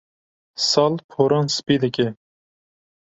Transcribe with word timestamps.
Sal 0.67 0.93
poran 1.11 1.47
spî 1.57 1.75
dike. 1.83 2.07